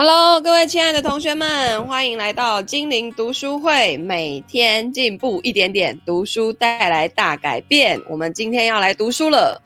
[0.00, 8.00] Hello，各位亲爱的同学们，欢迎来到精灵读书会，每天进步一点点，读书带来大改变。
[8.08, 9.60] 我们今天要来读书了。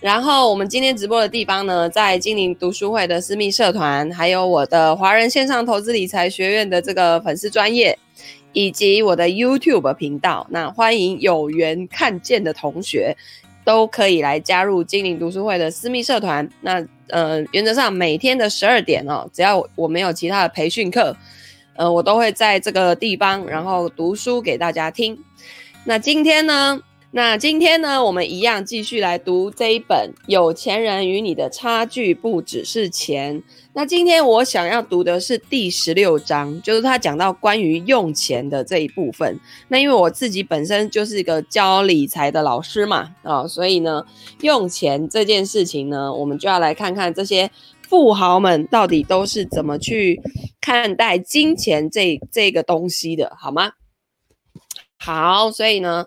[0.00, 7.96] 然后我们今天直播的地方呢，在精灵读书会的私密社团，还有我的华人线上投资理财学院的这个粉丝专业，
[8.52, 10.44] 以及我的 YouTube 频道。
[10.50, 13.16] 那欢迎有缘看见的同学，
[13.66, 16.48] 都可以来加入精灵读书会的私密社团。
[16.60, 21.16] 那呃，原则上每天的十二点哦，只要我没有其他的培训课，
[21.74, 25.18] 呃，我都会在这个地方，然后读书给大家听。
[25.84, 26.80] 那今天呢？
[27.12, 33.40] 那今天呢，我们一样继续来读这一本《有钱人与你的差距不只是钱》。
[33.72, 39.38] 那今天我想要读的是第十六章，就是他讲到关于用钱的这一部分。
[39.68, 44.04] 那因为我自己本身就是一个教理财的老师嘛，啊、所以呢，
[44.42, 47.50] 用钱这件事情呢，我们就要来看看这些
[47.88, 50.20] 富豪们到底都是怎么去
[50.60, 53.72] 看待金钱这这个东西的，好吗？
[54.98, 56.06] 好，所以呢。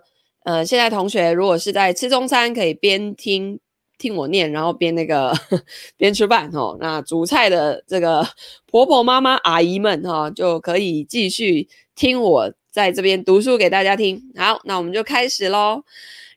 [0.49, 3.59] 呃，现在同学如果是在吃中餐，可以边听
[3.99, 5.31] 听我念，然后边那个
[5.95, 6.75] 边吃饭哦。
[6.81, 8.27] 那煮菜的这个
[8.65, 14.19] 婆婆妈妈阿姨们哈、哦，就可以继续听我在这边读书给大家听。
[14.35, 15.83] 好，那我们就开始喽。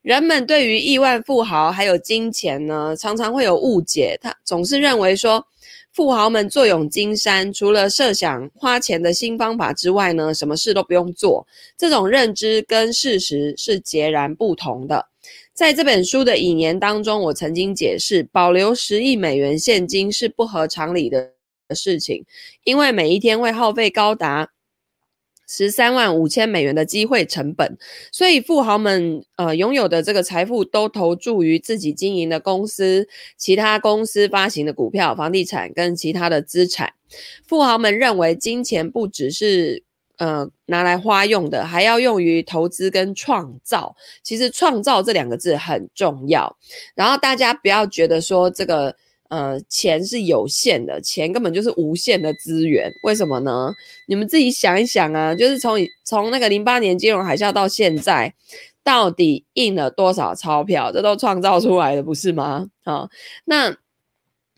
[0.02, 5.46] 人们对于亿万富豪还有金钱呢，常常会有误解，他总是认为说。
[5.92, 11.46] 富豪们坐拥金山，除了设想花钱的新方法之外呢，什么事都不用做。
[11.76, 15.06] 这种认知跟事实是截然不同的。
[15.52, 21.32] 在这本书的引言当中，我曾经解释，保留十亿美元现金是不合常理的
[21.74, 22.24] 事情，
[22.64, 24.48] 因为每一天会耗费高达。
[25.54, 27.76] 十三万五千美元的机会成本，
[28.10, 36.94] 所以富豪们呃拥有的这个财富都投注于自己经营的公司、其他公司发行的股票、房地产跟其他的资产。
[37.46, 39.84] 富豪们认为金钱不只是
[40.16, 43.94] 呃拿来花用的，还要用于投资跟创造。
[44.22, 46.56] 其实“创造”这两个字很重要。
[46.94, 48.96] 然后大家不要觉得说这个。
[49.32, 52.92] 呃，钱是有限的，钱根本就是无限的资源。
[53.02, 53.72] 为什么呢？
[54.06, 58.34] 你们自己想一想啊，就是从从那个零八年金融海啸到现在，
[58.84, 60.92] 到底印了多少钞票？
[60.92, 62.68] 这都创造出来的，不是吗？
[62.84, 63.08] 好，
[63.46, 63.74] 那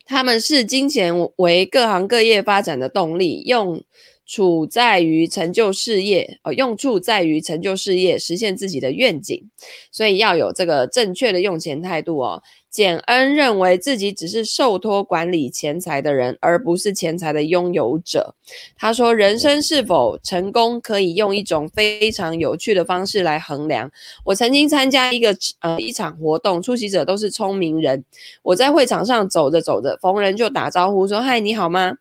[0.05, 3.81] 他们视金钱为各行各业发展的动力，用
[4.27, 9.49] 处在于成就事业，呃，用处在于成就事业，实现自己的愿景。
[9.93, 12.43] 所以要有这个正确的用钱态度哦。
[12.75, 18.35] 简恩认为自己只是受托管理钱财的人，而不是钱财的拥有者。
[18.77, 23.89] 他说：“人生是否成功，可以用一种非常有趣的方式来衡量。
[24.25, 28.05] 我曾经参加一个呃一场活动，出席者都是聪明人。
[28.43, 31.97] 我在会场上走着走着，逢人就打招呼说：‘嗨，你好吗？’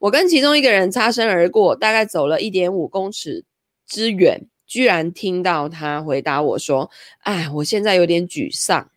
[0.00, 3.44] 我跟其中一个人擦身而过，大概走了一点五公尺
[3.86, 6.90] 之远，居然听到他回答我说
[7.24, 8.88] ：‘哎，我现在有点沮丧。’”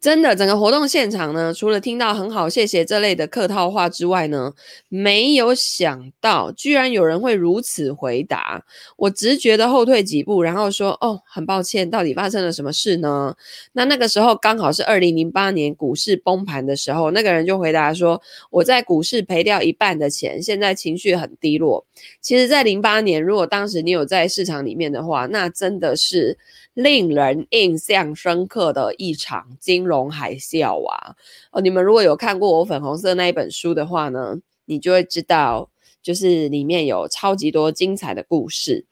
[0.00, 4.50] 真的，整个活动现场呢，除了听到很好、谢谢这类的客套话之外呢，
[4.88, 8.64] 没有想到居然有人会如此回答。
[8.96, 13.34] 我直觉的后退几步，然后说：“哦，很抱歉，到底发生了什么事呢？”
[13.72, 21.84] 那那个时候刚好是二零零八年股市崩盘的时候，那个人就回答说：“我在股市赔掉一半的钱，现在情绪很低落。”
[22.22, 26.38] 其实，在零八年，如果当时你有在市场里面的话，那真的是。
[26.82, 31.14] 令人印象深刻的一场金融海啸啊！
[31.50, 35.70] 哦，你们如果有看过我粉红色那一本书的话呢，你就会知道，
[36.02, 38.86] 就是里面有超级多精彩的故事。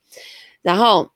[0.61, 1.11] 然后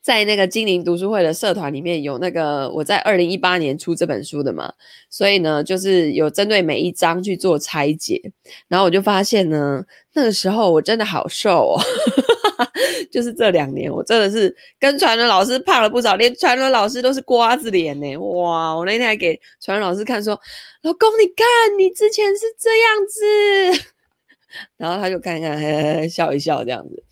[0.00, 4.72] 在那个精灵读书会的社团里面有那个我在二零一八年出这本书的嘛，
[5.10, 8.32] 所以呢，就是有针对每一章去做拆解。
[8.68, 9.84] 然后我就发现呢，
[10.14, 11.80] 那个时候我真的好瘦哦。
[13.10, 18.16] 就是这两年，我真的是跟传伦老师胖了不少，连传伦老师都是瓜子脸呢。
[18.16, 18.74] 哇！
[18.74, 20.38] 我那天还给传伦老师看，说
[20.82, 21.46] ：“老公，你看，
[21.78, 23.84] 你之前是这样子。
[24.76, 27.04] ”然后他就看看，嘿嘿，笑一笑，这样子。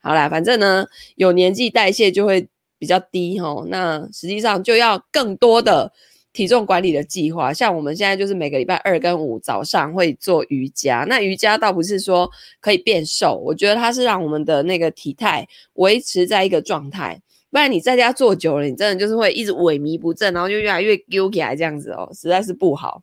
[0.00, 0.86] 好啦，反正呢，
[1.16, 2.48] 有年纪代谢就会
[2.78, 3.66] 比较低齁。
[3.66, 5.92] 那实际上就要更多的。
[6.36, 11.06] 体重管理的计划，像我们现在就是每个礼拜二跟五早上会做瑜伽。
[11.08, 12.30] 那瑜伽倒不是说
[12.60, 17.18] 可以变瘦，我觉得它是让我们的那个体态维持在一个状态。
[17.50, 23.02] 不然你在家坐久了，你真的就是会一直萎靡不振，然后就越来越丢起来这样子哦，实在是不好。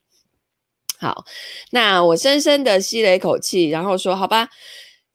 [1.00, 1.26] 好，
[1.72, 4.48] 那我深深的吸了一口气，然后说：“好吧。”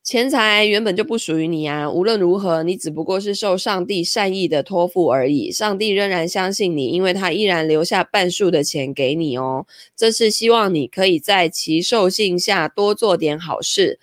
[0.08, 1.90] 钱财原本就不属于你啊！
[1.90, 5.52] 无论如何，你只不过是受上帝善意的托付而已。
[5.52, 9.66] 上帝仍然相信你，因为他依然留下半数的钱给你哦。
[9.94, 14.00] 这是希望你可以在其受性下多做点好事。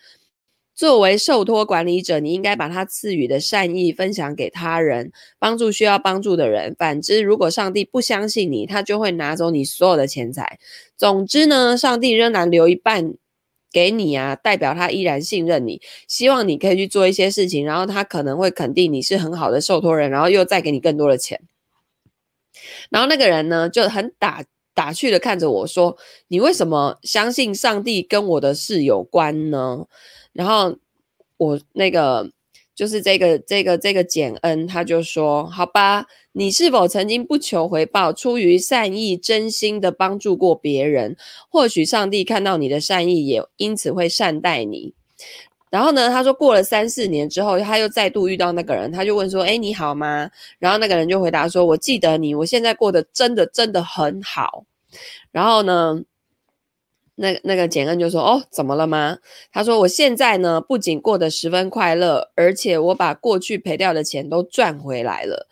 [0.75, 6.75] 作为受托管理者，你应该把他赐予的善意分享给他人，帮助需要帮助的人。
[6.77, 10.59] 反之，如果上帝不相信你，他就会拿走你所有的钱财。
[10.95, 13.15] 总之呢，上帝仍然留一半。
[13.75, 21.41] 给你啊，代表他依然信任你，希望你可以去做一些事情，然后他可能会肯定你是很好的受托人，然后又再给你更多的钱。
[22.89, 25.97] 然后那个人呢，就很打打趣的看着我说
[26.29, 29.85] ：“你为什么相信上帝跟我的事有关呢？”
[30.31, 30.77] 然后
[31.35, 32.31] 我那个。
[32.75, 41.15] 就是这个这个这个简恩，他就说：“好吧，你是否曾经不求回报，出于善意、真心的帮助过别人？
[41.49, 44.93] 或许上帝看到你的善意，也因此会善待你。”
[45.71, 50.29] 然后呢，他说过了三四年之后，他又再度遇到那个人，他就问说：“诶，你好吗？”
[50.59, 54.65] 然后那个人就回答说：“我记得你，我现在过得真的真的很好。”
[55.31, 56.01] 然后呢，
[57.15, 59.17] 那那个简恩就说：“哦，怎么了吗？”
[59.51, 65.47] 他说：“我现在呢，不仅过得十分快乐，而且我把过去赔掉的钱都赚回来了。”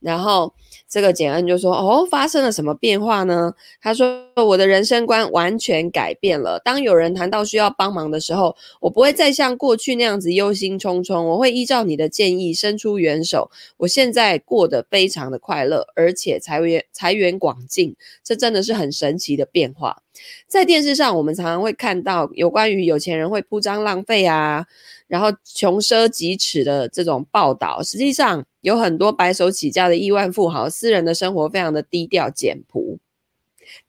[0.00, 0.54] 然后。
[0.88, 6.58] 这个简恩就说：“哦，发生了什么变化呢？”他说：“我的人生观完全改变了。
[6.64, 13.50] 当有人谈到需要帮忙的时候，我不会再像过去那样子忧心忡忡，我会依照你的建议伸出援手。
[13.76, 17.94] 我现在过得非常的快乐，而且财源财源广进，
[18.24, 20.02] 这真的是很神奇的变化。
[20.48, 24.66] 在电视上，我们常常会看到有关于有钱人会铺张浪费啊。”
[25.08, 32.98] 然后穷奢极侈的这种报道，实际上有很多白手起家的亿万富豪，私人的生活非常的低调简朴，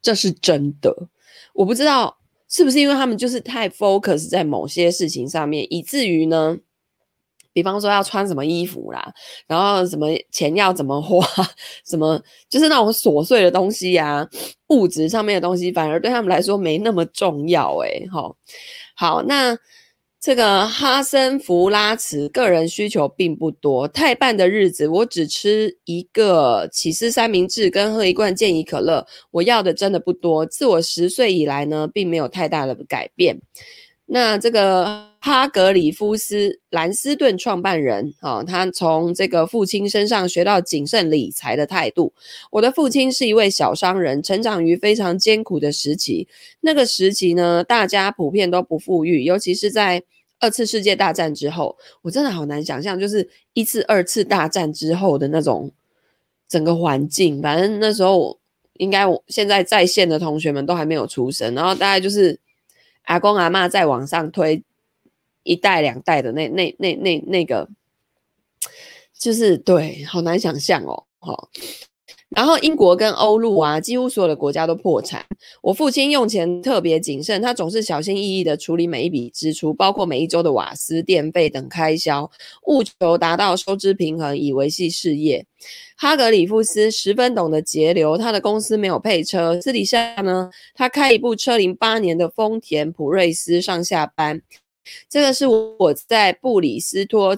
[0.01, 1.09] 这是真的。
[1.53, 2.17] 我不知道
[2.47, 6.57] 是不是因为他们就是太 focus 在某些事情上面，以至于呢，
[7.51, 9.13] 比方说要穿什么衣服啦，
[9.45, 11.27] 然后什么钱要怎么花，
[11.85, 14.25] 什么就是那种琐碎的东西呀、
[14.67, 17.75] 物质上面的东西，反而对他们来说没那么重要。
[17.79, 18.37] 诶，好，
[18.95, 19.57] 好，那。
[20.21, 23.87] 这个哈森弗拉茨个人需求并不多。
[23.87, 29.07] 太半的日子，我只吃一个起司三明治跟喝一罐健怡可乐。
[29.31, 30.45] 我要的真的不多。
[30.45, 33.39] 自我十岁以来呢，并没有太大的改变。
[34.11, 42.11] 那这个哈格里夫斯兰斯顿创办人啊、哦，他从这个父亲身上学到谨慎理财的态度。
[42.51, 46.27] 我的父亲是一位小商人，成长于非常艰苦的时期。
[46.61, 50.03] 那个时期呢，大家普遍都不富裕，尤其是在。
[50.41, 55.69] 二次世界大战之后，我真的好难想象，就是一次、二次大战之后的那种
[56.47, 57.41] 整个环境。
[57.41, 58.39] 反正那时候，
[58.75, 62.39] 应该我现在在线的同学们都还没有出生，然后大概就是
[63.09, 64.63] 阿公阿妈再往上推
[65.41, 67.67] 一代两代的那那那那那个，
[69.17, 71.49] 就是对，好难想象哦，好。
[72.35, 75.25] 然后英国跟欧陆啊，几乎所有的国家都破产。
[75.63, 82.29] 我父亲用钱特别谨慎，他总是小心翼翼地处理每一笔支出，包括每一周的瓦斯、电费等开销，
[82.67, 85.45] 务求达到收支平衡，以维系事业。
[85.97, 94.41] 哈格里夫斯十分懂得节流，他的公司没有配车，私底下呢，他开一部车龄八年的丰田普锐斯上下班。
[95.09, 97.35] 这个是我在布里斯托。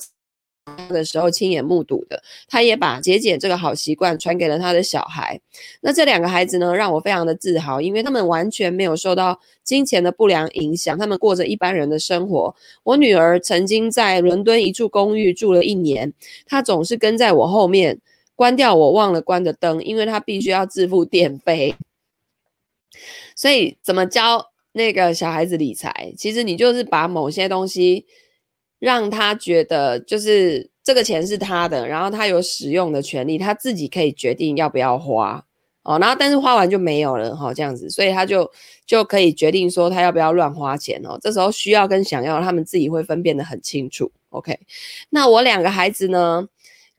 [0.90, 5.40] 的时候亲眼目睹的，他也把节俭这个好习惯传给了他的小孩。
[5.82, 12.56] 那这两个孩子呢，让我非常的自豪，因为他们完全没有受到金钱的不良影响，他们过着一般人的生活。
[12.84, 16.14] 我女儿曾经在伦敦一处公寓住了一年，
[16.46, 18.00] 她总是跟在我后面，
[18.36, 21.76] 关掉我忘了关的灯，因为她必须要自付电费。
[23.36, 26.14] 所以，怎么教那个小孩子理财？
[26.16, 28.06] 其实你就是把某些东西。
[28.82, 35.46] 让他觉得就是这个钱是他的，然后他有使用的权利，他自己可以决定要不要花
[35.84, 36.00] 哦。
[36.00, 38.52] 然后但是花完就没有了哈、哦，这样子，所以他就
[38.88, 41.16] 就可以决定说他要不要乱花钱哦。
[41.22, 44.12] 这时候需要跟想要，他们自己会分辨得很清楚。
[44.30, 44.58] OK，
[45.12, 46.48] 那我两个孩子呢，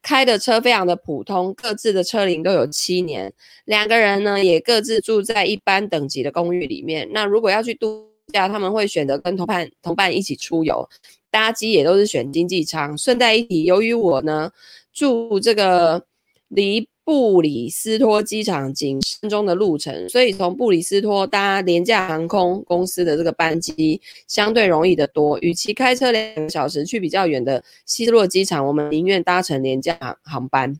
[0.01, 3.33] 开的车非常的普通，各自的车龄都有七年，
[3.65, 7.09] 两个人呢也各自住在一般等级的公寓里面。
[7.11, 10.87] 那如果要去度假，他们会选择跟同伴同伴一起出游。
[11.33, 12.95] 搭机也都是选经济舱。
[12.95, 14.51] 顺带一提，由于我呢
[14.93, 16.05] 住这个
[16.49, 25.39] 离布里斯托机场仅十分钟的路程，所以从布里斯托搭廉价航空公司的这个班机相对容易得多。
[25.39, 30.79] 与其开车两个小时去比较远的希斯洛机场，我们宁愿搭乘廉价航航班。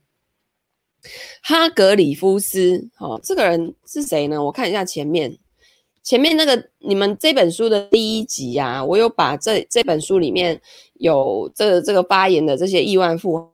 [1.42, 4.42] 哈格里夫斯，哦，这个人是谁呢？
[4.46, 5.40] 我看一下前面。
[6.04, 10.62] 前面那个你们这本书的第一集啊，我有把这这本书里面
[10.96, 13.54] 有这这个发言的这些亿万富，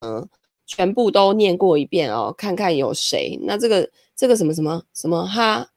[0.00, 0.28] 嗯，
[0.64, 3.36] 全部都念过一遍哦，看看有谁。
[3.42, 5.68] 那这个这个什么什么什么哈，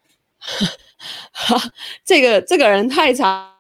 [1.31, 1.71] 哈，
[2.05, 3.55] 这个这个人太长，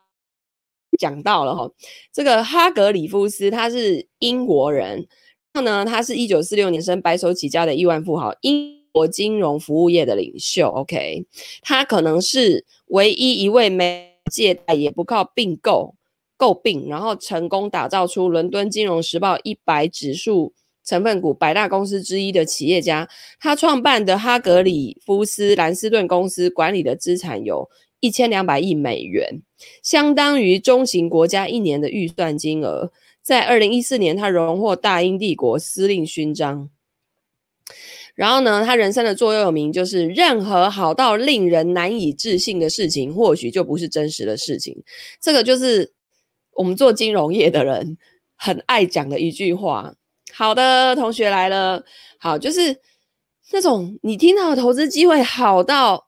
[0.99, 1.67] 讲到了哈、
[2.13, 5.07] 这个哈格里夫斯他是英国人，
[5.51, 8.80] 然后呢，他是一九四六年生，白手起家的亿万富豪，英。
[8.91, 11.25] 国金融服务业的领袖，OK，
[11.61, 15.95] 他可能是唯一一位没借贷也不靠并购
[16.37, 23.07] 购并，然后成功打造出伦敦金融时报一百指数成分股百大公司之一的企业家。
[23.39, 27.69] 他创办的哈格里夫斯兰斯顿公司管理的资产有
[27.99, 29.41] 一千两百亿美元，
[29.83, 32.91] 相当于中型国家一年的预算金额。
[33.21, 36.71] 在二零一四年，他荣获大英帝国司令勋章。
[38.21, 44.83] 然后呢，他人生的座右铭就是：任何好到令人难以置信的事情，或许就不是真实的事情。
[45.19, 45.91] 这个就是
[46.51, 47.97] 我们做金融业的人
[48.35, 49.95] 很爱讲的一句话。
[50.31, 51.83] 好的，同学来了，
[52.19, 52.79] 好，就是
[53.51, 56.05] 那种你听到的投资机会好到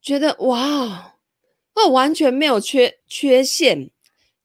[0.00, 1.12] 觉得哇，
[1.74, 3.90] 哦，完全没有缺缺陷，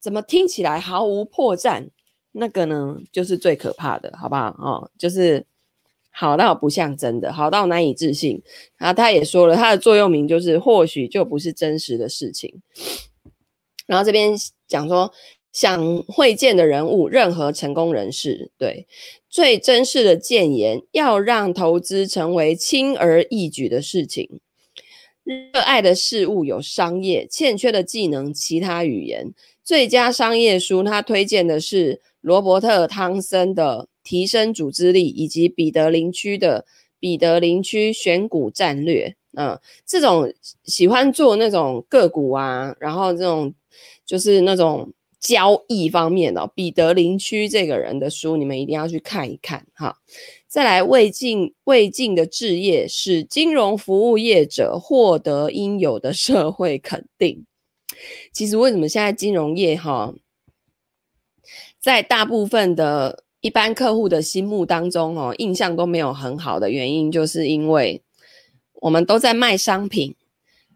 [0.02, 1.88] 怎么听起来毫无破绽？
[2.34, 4.48] 那个呢，就是最可怕的，好不好？
[4.60, 5.46] 哦，就是。
[6.18, 8.42] 好到不像真的，好到难以置信。
[8.78, 12.62] 然后他也说了，他的座右铭就是“或许就不是真实的事情”。
[13.86, 14.34] 然后这边
[14.66, 15.12] 讲说，
[15.52, 18.88] 想会见的人物，任何成功人士，对，
[19.30, 24.40] 最真实的谏言，要让投资成为轻而易举的事情。
[25.24, 29.34] 热爱的事物有商业，欠缺的技能其他语言。
[29.64, 33.90] 最佳商业书，他推荐的是罗伯特汤森的。
[34.06, 36.66] 提升组织力，以及彼得林区的
[36.98, 40.34] 彼得林区选股战略，嗯、呃，这种
[40.64, 43.54] 喜欢做那种个股啊，然后这种
[44.06, 49.98] 就是那种交易方面的、哦、彼得林区这个人的书，你们一定要去看一看哈。
[50.48, 57.46] 再来，魏晋魏晋的置业使金融服务业者获得应有的社会肯定。
[58.32, 60.14] 其实为什么现在金融业哈，
[61.82, 68.02] 在大部分的一般客户的心目当中，哦，印象都没有很好的原因，就是因为
[68.82, 70.16] 我们都在卖商品，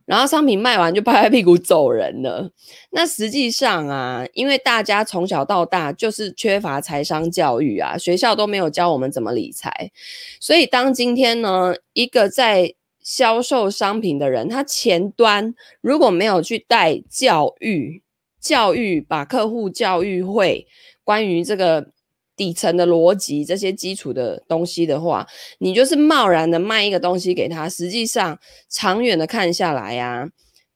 [0.05, 2.51] 然后商品卖完就拍拍屁股走人了。
[2.91, 9.91] 那实际上啊，因为大家从小到大就是缺乏财商教育啊，学校都没有教我们怎么理财，
[10.39, 18.03] 所以当今天呢，一个在销售商品的人，他前端如果没有去带教育，
[18.39, 20.67] 教育把客户教育会
[21.03, 21.89] 关于这个。
[22.39, 25.27] 底层的逻辑，这些基础的东西的话，
[25.57, 30.29] 你就是贸然的卖一个东西给他，实际上长远的看下来呀、啊，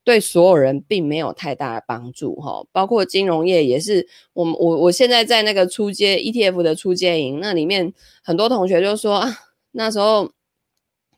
[0.04, 2.66] 对所有人并没有太大的帮助哈。
[2.74, 9.30] 包括金融业也是，我我我现在在那个出街 ETF 的出街营，那里面很多同学就说啊，
[9.72, 10.30] 那时候。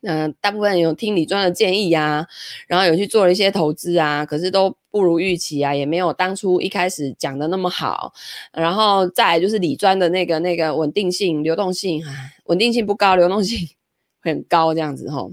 [0.08, 2.26] 嗯、大部分有听李专的建议呀、啊，
[2.68, 8.12] 然后有去做了一些投资啊，可是都不如预期啊，也没有当初一开始讲的那么好。
[8.52, 12.00] 然后再来就是李专的那个那个稳定性、流动性，
[12.44, 13.68] 稳定性不高，流动性
[14.22, 15.32] 很高，这样子吼。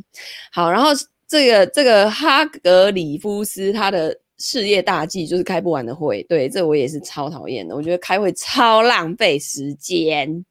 [0.52, 0.90] 好，然后
[1.28, 10.44] 这个这个哈格里夫斯他的事业大忌就是开不完的会，对，这我也是超讨厌的，我觉得开会超浪费时间。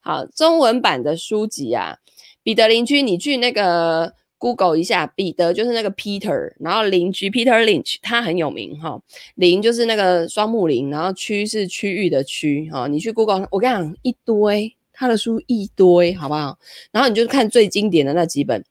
[0.00, 1.96] 好，中文版的书籍啊。
[2.44, 9.00] 彼得林区，你去那个 Google 一下，彼得就是那个 Peter，然后邻居 Peter Lynch，他很有名哈。
[9.36, 12.86] 林就是那个双木林，然后区是区域的区哈。
[12.86, 16.58] 你去 Google，我跟你讲一堆他的书一堆，好不好？
[16.92, 18.62] 然后你就看最经典的那几本。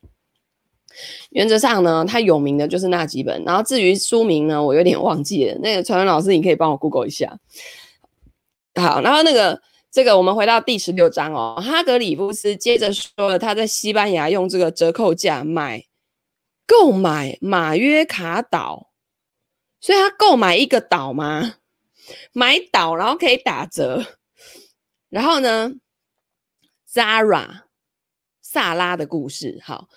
[1.32, 3.44] 原则上呢，他有名的就是那几本。
[3.44, 5.58] 然后至于书名呢，我有点忘记了。
[5.64, 7.40] 那个传文老师，你可以帮我 Google 一下。
[8.76, 9.60] 好，然后那个。
[9.94, 15.86] 这个我们回到第十六章哦，哈格里夫斯接着说了他在西班牙用这个折扣价买
[16.66, 18.90] 购买马约卡岛，
[19.80, 21.58] 所以他购买一个岛吗？
[22.32, 24.04] 买岛然后可以打折，
[25.10, 25.74] 然后呢
[26.92, 27.66] ，Zara
[28.42, 29.90] 萨拉的故事，好，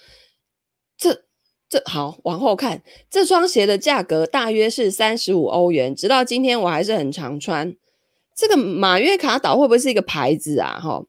[0.99, 1.25] 这
[1.71, 7.75] 这好往后看，这双鞋的价格大约是三十五欧元，直到今天我还是很常穿。
[8.37, 10.78] 这个马约卡岛会不会是一个牌子啊？
[10.78, 11.02] 哈，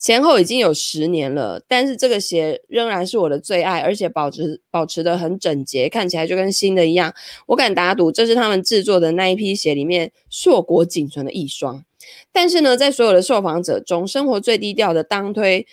[0.00, 7.14] 前后已经有十年了，但是这个鞋仍然是我的最爱，而且保持保持得很整洁，看起来就跟新的一样。
[7.46, 11.84] 我敢打赌，这是他们制作的那一批鞋里面硕果仅存的一双。
[12.32, 15.64] 但是呢，在所有的受访者中，生活最低调的当推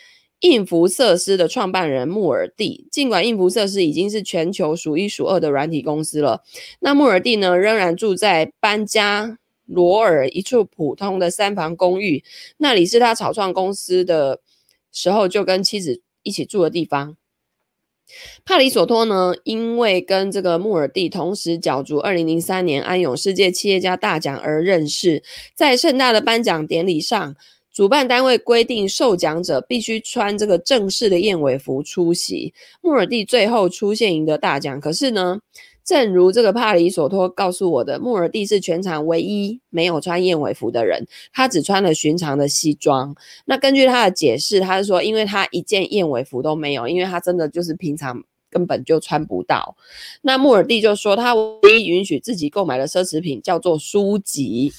[0.41, 6.43] 应福瑟斯的创办人穆尔蒂，尽管应福瑟斯已经是全球数一数二的软体公司了，
[6.81, 9.39] 那穆尔蒂呢，仍然住在搬家
[9.69, 12.23] 罗尔一处普通的三房公寓，
[12.57, 14.41] 那里是他草创公司的
[14.91, 17.15] 时候就跟妻子一起住的地方。
[18.43, 25.21] 帕里索托呢，因为跟这个穆尔蒂同时角逐二零零三年安永世界企业家大奖而认识，
[25.53, 27.35] 在盛大的颁奖典礼上。
[27.71, 32.53] 主办单位规定，受奖者必须穿这个正式的燕尾服出席。
[32.81, 35.39] 穆尔蒂最后出现赢得大奖，可是呢，
[35.89, 43.15] 正如这个帕里索托告诉我的，穆尔蒂是全场唯一没有穿燕尾服的人，他只穿了寻常的西装。
[43.45, 49.75] 那根据他的解释，他是说，因为他一件燕尾服都没有，因为他真的就是平常根本就穿不到。
[50.21, 54.71] 那穆尔蒂就说，他唯一允许自己购买的奢侈品叫做书籍。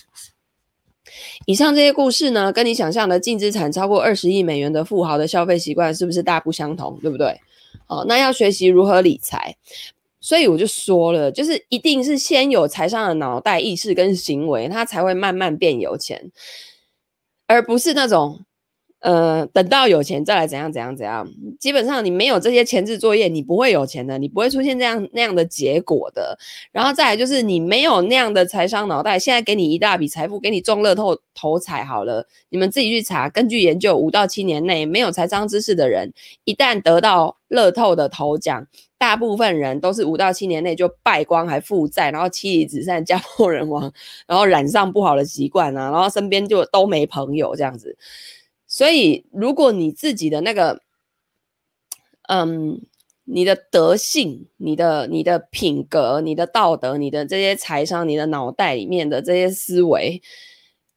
[1.44, 6.96] 以上这些故事呢，跟你想象的净资产超过二十亿美元的富豪的消费习惯是不是大不相同？
[7.02, 7.40] 对不对？
[7.88, 9.56] 哦，那要学习如何理财，
[10.20, 16.30] 所以我就说了，就是一定是先有财商的脑袋意识跟行为，他才会慢慢变有钱，
[17.46, 18.44] 而不是那种。
[19.00, 21.26] 呃，等到有钱再来怎样怎样怎样，
[21.58, 26.38] 基本上你没有这些前置作业，你不会有钱的，你不会出现这样那样的结果的。
[26.70, 33.26] 然后再来就是你没有那样的财商脑袋，现在给你一大笔财富，给你中乐透头彩好了，你们自己去查。
[33.30, 36.12] 根据研究，五到七年内没有财商知识的人，
[36.44, 38.66] 一旦得到乐透的头奖，
[38.98, 43.90] 大部分人都是五到七年内就败光，还负债，然后妻离子散，家破人亡，
[44.26, 47.96] 然后染上不好的习惯啊，然后身边就都没朋友这样子。
[48.72, 50.80] 所以，如果你自己的那个，
[52.28, 52.80] 嗯，
[53.24, 60.22] 你的德性、你的、你的品格、你的道德、你的这些财商、你的脑袋里面的这些思维，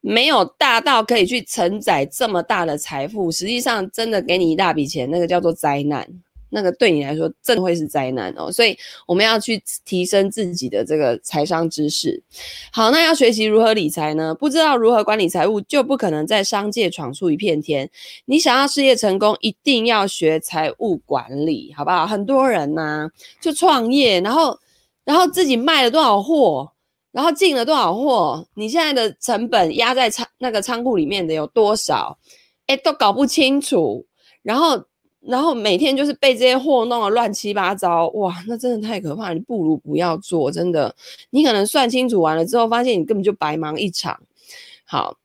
[0.01, 6.22] 没有大到可以去承载这么大的财富，实际上真的给你一大笔钱，那个叫做灾难。
[6.53, 12.22] 那个对你来说真会是灾难哦，所以我们要去提升自己的这个财商知识。
[12.72, 14.36] 好，那要学习如何理财呢？
[14.36, 17.89] 不知道如何管理财务，就不可能在商界闯出一片天。
[18.25, 22.05] 你想要事业成功，一定要学财务管理，好不好？
[22.05, 23.10] 很多人呢、
[23.41, 24.57] 就创业，然后
[25.03, 26.72] 然后自己卖了多少货，
[27.12, 32.19] 然后进了多少货，你现在的成本压在仓那个仓库里面的有多少？
[32.67, 34.06] 诶，都搞不清楚，
[34.43, 34.86] 然后。
[35.25, 39.33] 然后每天就是被这些货弄得乱七八糟，哇，那真的太可怕！
[39.33, 40.95] 你不如不要做，真的。
[41.29, 44.21] 你可能算清楚完了之后，发现你根本就白忙一场。
[44.86, 45.17] 好。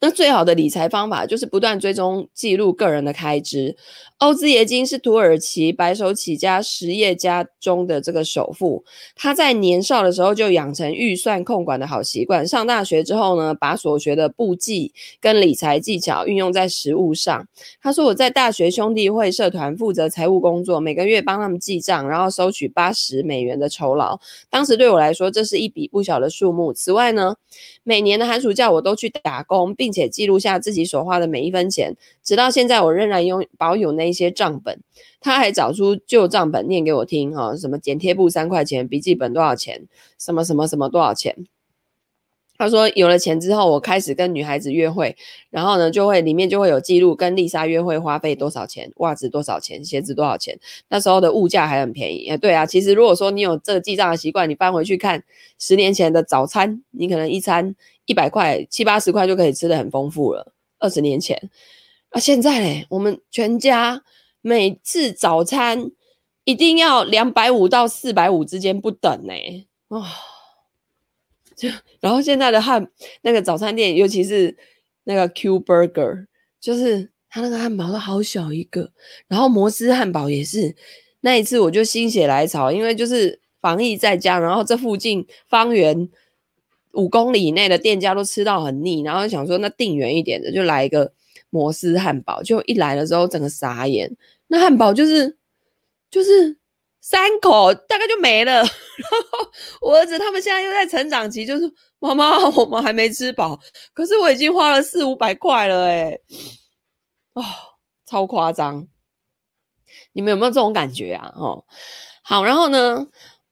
[0.00, 3.76] 那最好的理财方法就是不断追踪记录个人的开支。
[4.18, 12.44] 欧兹耶金是土耳其白手起家实业家中的这个首富，他在年少的时候就养成预算控管的好习惯。
[12.44, 17.46] 上大学之后呢，把所学的簿记跟理财技巧运用在实务上。
[17.80, 24.18] 他说：“我在大学兄弟会社团负责财务工作，每个月帮他们记账，然后收取八十美元的酬劳。
[24.50, 26.72] 当时对我来说，这是一笔不小的数目。
[26.72, 27.36] 此外呢，
[27.84, 34.80] 每年的寒暑假我都去打工，并且记录下自己所花的每一分钱，直到现在我仍然拥保有那一些账本。
[35.20, 39.86] 他还找出旧账本念给我听，哈，什么剪贴簿三块钱，笔记本多少钱，
[40.18, 41.36] 什么什么什么多少钱。
[42.56, 45.16] 他说有了钱之后，我开始跟女孩子约会，
[45.50, 50.58] 然后呢，就会里面就会有记录，跟丽莎约会花费多少钱，袜子多少钱，鞋子多少钱。
[50.88, 55.22] 那时候的物价还很便宜，对啊，其实如果说你有这个记账的习惯，你翻回去看
[55.58, 57.76] 十年前的早餐，你可能一餐。
[58.08, 60.54] 一百块七八十块就可以吃得很丰富了。
[60.78, 61.38] 二十年前，
[62.10, 64.02] 啊，现在嘞，我们全家
[64.40, 65.90] 每次早餐
[66.44, 69.32] 一定要两百五到四百五之间不等呢。
[69.88, 70.04] 啊、哦，
[71.56, 71.68] 就
[72.00, 72.90] 然后现在的汉
[73.22, 74.56] 那个早餐店，尤其是
[75.04, 76.26] 那个 Q Burger，
[76.60, 78.92] 就是他那个汉堡都好小一个，
[79.26, 80.76] 然后摩斯汉堡也是。
[81.20, 86.08] 那一次我就心血来潮，因为就是防疫在家，然后这附近方圆。
[86.94, 91.12] 五公里以内的店家都吃到很腻，然后想说那定远一点的就来一个
[91.50, 94.14] 摩斯汉堡，就一来的时候整个傻眼，
[94.48, 95.36] 那汉堡就是
[96.10, 96.56] 就是
[97.00, 98.62] 三口大概就没了。
[99.80, 103.58] 我儿子他们现在又在成长期，就是妈妈我们还没吃饱，
[103.92, 106.20] 可是我已经花了四五百块了诶，
[107.34, 107.42] 哦，
[108.04, 108.86] 超夸张！
[110.12, 111.32] 你们有没有这种感觉啊？
[111.34, 111.64] 哦，
[112.22, 113.06] 好，然后呢？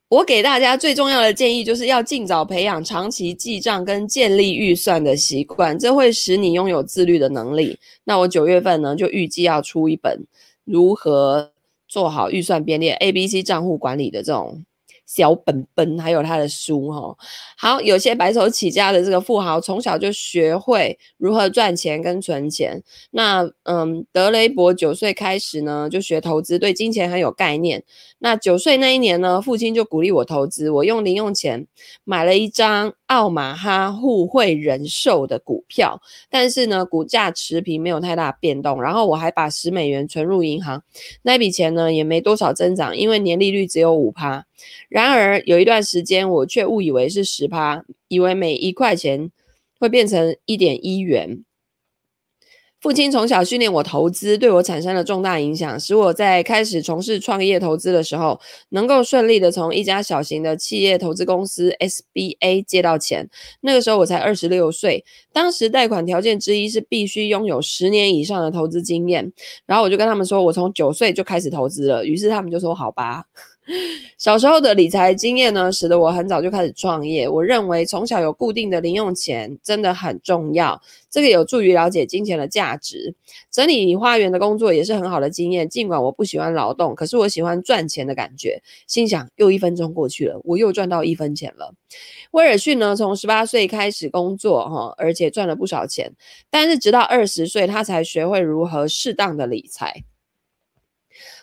[0.08, 7.76] 我给大家最重要的建议，就是要尽早培养长期记账跟建立预算的习惯，这会使你拥有自律的能力。
[8.04, 10.24] 那我九月份呢，就预计要出一本
[10.64, 11.50] 如何
[11.88, 14.64] 做好预算编列、ABC 账户管理的这种
[15.06, 17.16] 小本本，还有他的书哈。
[17.56, 22.82] 好，有些白手起家的这个富豪，从小就学会如何赚钱跟存钱。
[23.12, 27.82] 那嗯，德雷伯九岁开始呢，就学投资，对金钱很有概念。
[28.18, 31.66] 那九岁那一年呢，父亲就鼓励我投资，我用零用钱
[32.04, 38.82] 买了一张奥马哈互惠人寿的股票，但是呢，股价持平，没有太大变动。
[38.82, 40.82] 然后我还把十美元存入银行，
[41.22, 44.44] 那笔钱呢也没多少增长，因为年利率只有五趴。
[44.88, 49.30] 然而有一段时间，我却误以为是十趴，以为每一块钱
[49.78, 51.42] 会变成一点一元。
[52.78, 58.38] 父亲从小训练我投资，对我产生了重大影响，使我在开始从事创业投资的时候，
[58.68, 63.28] 能够顺利的从一家小型的企业投资公司 SBA 借到钱。
[63.62, 69.32] 那个时候我才二十六岁，当时贷款条件之一是必须拥有十年以上的投资经验。
[69.64, 72.04] 然后我就跟他们说，我从九岁就开始投资了。
[72.04, 73.24] 于是他们就说：“好吧。”
[74.16, 77.28] 小时候的理财经验呢，使得我很早就开始创业。
[77.28, 83.14] 我认为从小有固定的零用钱真的很重要，这个有助于了解金钱的价值。
[83.50, 85.68] 整理花园的工作也是很好的经验。
[85.68, 88.62] 尽管我不喜欢劳动，可是我喜欢赚钱的感觉。
[88.86, 91.74] 心想，又一分钟过去了，我又赚到一分钱了。
[92.30, 96.12] 威尔逊呢，从十八岁开始工作，哈，而且赚了不少钱。
[96.50, 100.04] 但是直到二十岁，他才学会如何适当的理财。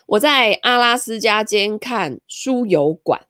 [0.06, 3.26] 我在阿拉斯加监看输油管，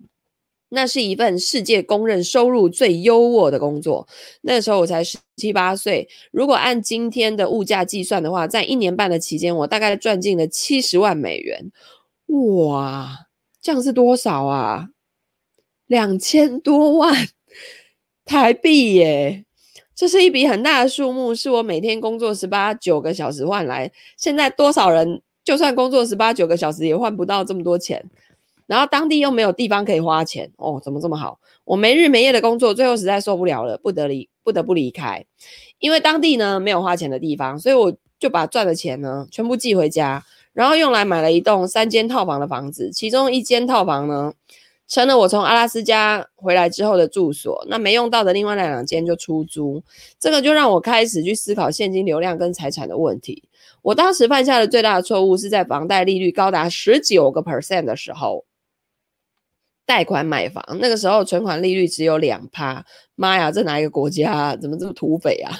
[0.71, 4.09] 那是一份世界公认收入最优渥的工作。
[4.43, 11.71] 那时候我才十七八岁，如果按今天的物价计算的话，在一年半的期间，我大概赚进了七十万美元。
[12.27, 13.27] 哇，
[13.63, 14.89] 这样是多少啊？
[15.87, 17.29] 两千多万
[18.25, 19.45] 台币耶！
[19.95, 23.93] 这是一笔很大的数目，是我每天工作十八九个小时换来。
[24.17, 25.23] 现在多少人？
[25.45, 28.05] 就算工作十八九个小时，也换不到这么多钱。
[28.67, 31.39] 然后当地又没有地方可以花钱哦，怎么这么好？
[31.65, 35.23] 我没日没夜的工作，最后实在受不了了，不得离不得不离开。
[35.79, 42.91] 因为当地呢没有花钱的地方，所以我就把赚的钱呢全部寄回家，然后用来买了一栋三间套房的房子。
[42.91, 44.33] 其中一间套房呢
[44.89, 47.67] 成了我从阿拉斯加回来之后的住所。
[47.69, 49.83] 那没用到的另外那两间就出租。
[50.19, 53.43] 这个就让我开始去思考现金流量跟财产的问题。
[53.85, 58.47] 我当时犯下的最大的错误是在房贷利率高达十九个 percent 的时候
[59.85, 60.65] 贷款买房。
[60.81, 64.57] 那个时候存款利率只有两趴，妈呀，这哪一个国家？
[64.57, 65.53] 怎么这么土匪啊？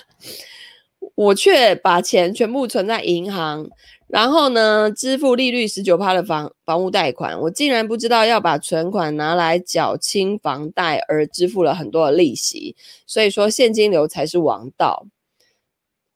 [1.17, 3.69] 我却把钱全部存在银行，
[4.09, 7.39] 然后呢，支付利率十九趴的房房屋贷款。
[7.43, 12.75] 我竟然不知道要把存款拿来缴清房贷，而支付了很多的利息。
[13.07, 15.07] 所以说现金流才是王道。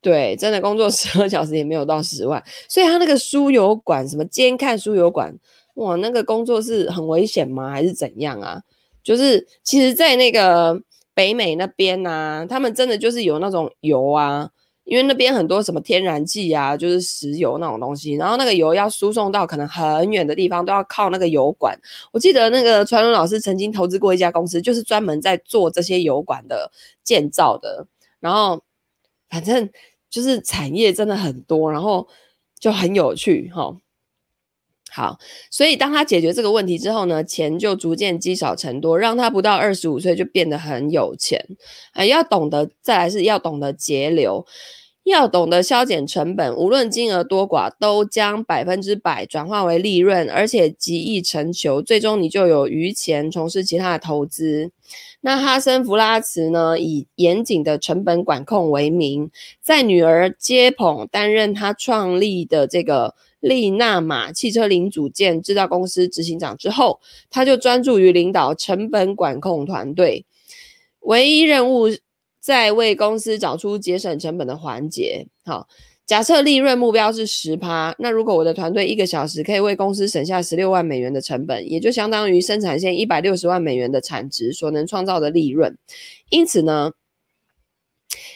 [0.09, 5.31] 对，真的工作十二小时也没有到十万，所以他那个输油管什么监看输油管，
[5.75, 7.68] 哇，那个工作是很危险吗？
[7.71, 8.62] 还是怎样啊？
[9.03, 10.81] 就是其实，在那个
[11.12, 14.49] 北美那边呐、他们真的就是有那种油啊，
[14.85, 21.79] 因为那边很多什么天然气啊，就是石油那种东西，然后那个油要输送到可能很远的地方，都要靠那个油管。
[22.12, 26.73] 我记得那个传伦老师曾经投资过一家公司，就是专门在做这些油管的
[27.05, 27.87] 建造的，
[28.21, 28.62] 然后。
[29.31, 29.68] 反正
[30.11, 32.09] 就是产业真的很多，然后
[32.59, 33.77] 就很有趣哈。
[34.90, 35.18] 好，
[35.51, 41.38] 所以当他解决这个问题之后呢，钱就逐渐积少成多，让他不到二十五岁就变得很有钱。
[41.92, 44.44] 哎，要懂得，再来是要懂得节流。
[45.09, 54.71] 要懂得削减成本，无论金额多寡，都将百分之百转化为利润，而且极易成球，最终你就有余钱从事其他的投资。
[55.21, 70.25] 那哈森弗拉茨呢，以严谨的成本管控为名，在女儿接捧担任他创立的这个利纳玛汽车零组件制造公司执行长之后，他就专注于领导成本管控团队，
[71.01, 71.88] 唯一任务。
[72.40, 75.27] 在为公司找出节省成本的环节。
[75.44, 75.68] 好，
[76.07, 85.77] 假设利润目标是十趴，那如果我的团队一个小时可以为公司省下十六万美元的成本，也就相当于生产线一百六十万美元的产值所能创造的利润。
[86.31, 86.92] 因此呢，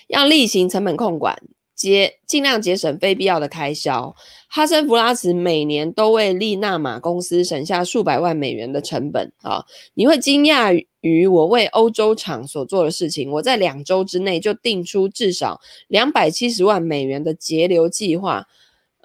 [0.08, 1.40] 要例行成本控管。
[1.82, 4.14] 节尽量节省非必要的开销。
[4.48, 9.64] 哈森弗拉茨每年都为利纳马公司省下数百万美元的成本啊！
[9.94, 13.32] 你会惊讶于我为欧洲厂所做的事情。
[13.32, 18.46] 我在两周之内就定出至少两百七十万美元的节流计划。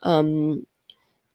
[0.03, 0.63] 嗯。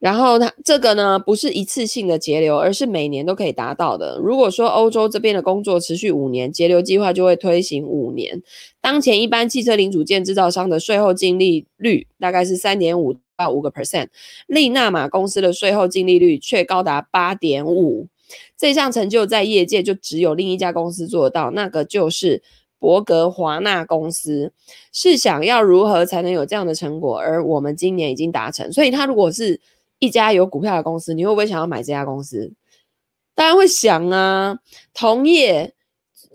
[0.02, 4.18] 然后它这个呢，不是一次性的节流，而是每年都可以达到的。
[4.18, 8.42] 如果说欧洲这边的工作持续五年，节流计划就会推行五年。
[8.80, 14.08] 当前一般汽车零组件制造商的税后净利率大概是三点五到五个 percent，
[14.48, 18.08] 利纳玛公司的税后净利率却高达八点五。
[18.58, 22.42] 这项成就在业界就只有另一家公司做到，那个就是
[22.80, 24.52] 伯格华纳公司。
[24.92, 27.18] 试想要如何才能有这样的成果？
[27.18, 28.72] 而我们今年已经达成。
[28.72, 29.60] 所以，他如果是
[30.02, 32.52] 一家有股票的公司，你会不会想要买这家公司？
[33.36, 34.58] 当然会想啊。
[34.92, 35.74] 同业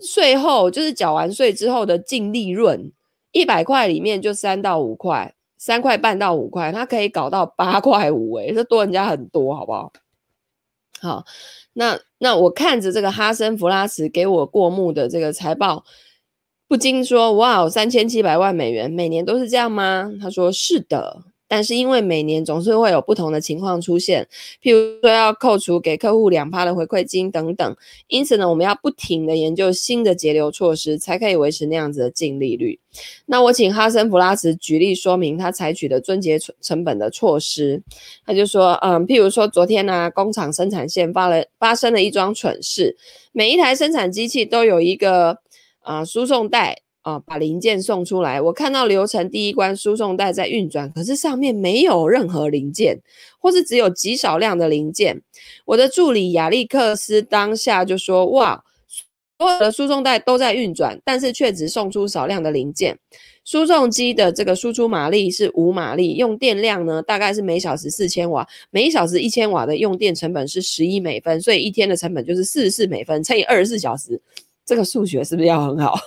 [0.00, 2.90] 税后就是缴完税之后的净利润，
[3.30, 5.34] 一百块里面就三到五块。
[5.58, 9.92] 三块半到五块，它可以搞到八块五，诶，这多人家很多，好不好？
[11.02, 11.26] 好，
[11.74, 15.84] 那那我看着这个哈森弗拉茨给我过目的这个财报，
[16.66, 20.10] 不禁说：哇，三千七百万美元，每年都是这样吗？
[20.22, 21.24] 他说是的。
[21.48, 24.28] 但是因为每年总是会有不同的情况出现，
[24.62, 32.78] 譬如说要扣除给客户两趴的回馈金等等，因此呢，我们要不停的研究新的节流措施，才可以维持那样子的净利率。
[33.26, 37.82] 那我请哈森弗拉茨举例说明他采取的撙节成本的措施。
[38.26, 42.96] 他就说，嗯，譬如说昨天呢、工厂生产线发了发生了一桩蠢事，
[43.32, 45.38] 每一台生产机器都有一个
[45.80, 46.82] 啊输送带。
[47.02, 48.40] 啊，把零件送出来。
[48.40, 52.98] 我看到流程第一关输送带在运转，可是上面没有任何零件，
[53.38, 55.22] 或是只有极少量的零件。
[55.64, 58.62] 我的助理亚历克斯当下就说：“哇，
[59.38, 62.98] 所有的输送带都在运转，但是却只送出少量的零件。
[63.44, 74.20] 输送机的这个输出马力是五马力，用电量呢大概是每小时四千瓦，每小时一千瓦的用电成本是十一美分，所以一天的成本就是四十四美分乘以二十四小时，
[74.66, 75.98] 这个数学是不是要很好？”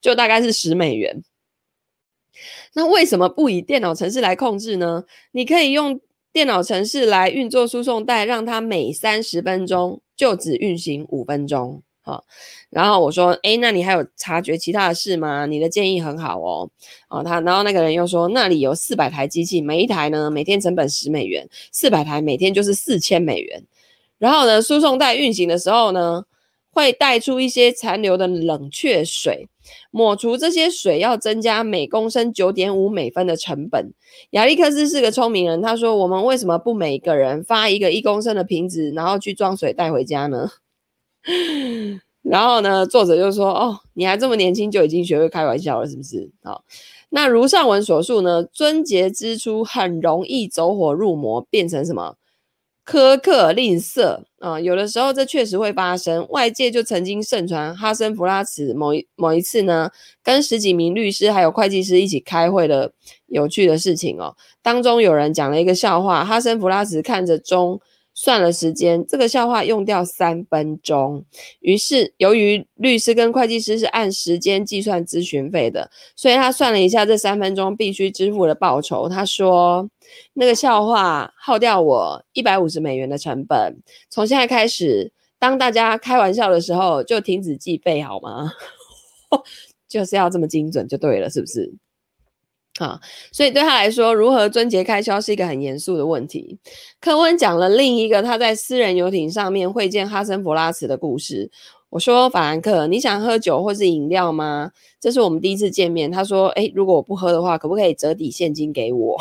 [0.00, 1.22] 就大概是十美元。
[2.74, 5.04] 那为什么不以电脑程式来控制呢？
[5.32, 6.00] 你可以用
[6.32, 11.82] 电脑程式来运作输送带，让它每三十分钟就只运行五分钟。
[12.02, 12.24] 好，
[12.70, 15.44] 然后我说，诶，那你还有察觉其他的事吗？
[15.44, 16.70] 你的建议很好哦。
[17.08, 23.62] 哦，他，然后那个人又说，那里有四百台机器，每一台呢每天成本十美元，四百台每天就是四千美元。
[24.18, 26.24] 然后呢，输送带运行的时候呢，
[26.80, 29.48] 会带出一些残留的冷却水，
[29.90, 33.92] 抹除这些水要增加每公升九点五美分的成本。
[34.30, 40.48] 亚历克斯是个聪明人，他说：“我们为什么不每个人发一个一公升的瓶子，然后去装水带回家呢？”
[42.22, 46.64] 然后呢，作者就说：“哦，你还这么年轻就已经学会开玩笑了，是不是？”好，
[47.10, 52.16] 那如上文所述呢，撙节支出很容易走火入魔，变成什么？
[52.90, 56.26] 苛刻吝啬啊，有的时候这确实会发生。
[56.30, 59.88] 外界就曾经盛传哈森弗拉茨某一某一次呢，
[60.24, 62.92] 跟十几名律师还有会计师一起开会的
[63.26, 64.34] 有趣的事情哦。
[64.60, 67.80] 当中有人讲了一个笑话，哈森弗拉茨看着钟。
[68.22, 71.24] 算了时间，这个笑话用掉三分钟。
[71.60, 79.08] 于是，由于律师跟会计师是按时间计算咨询费的，所以他算了一下这三分钟必须支付的报酬。
[79.08, 79.88] 他说
[80.36, 83.78] ：“那个笑话耗掉我一百五十美元的成本。
[84.10, 88.52] 从现在开始，当大家开玩笑的时候，就停止计费好吗？
[89.88, 91.72] 就是要这么精准就对了，是不是？”
[92.80, 92.98] 啊，
[93.30, 96.58] 所以对他来说，如何撙节开销是一个很严肃的问题。
[96.98, 101.50] 柯温讲了另一个他在私人游艇上面会见哈森弗拉茨的故事。
[101.90, 104.70] 我说：“法兰克，你想喝酒或是饮料吗？
[105.00, 109.18] 这是我们第一次见面。”他说：“诶，如果我不喝的话，可不可以折抵现金给我？”